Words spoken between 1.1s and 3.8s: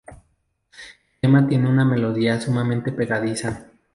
tema tiene una melodía sumamente pegadiza.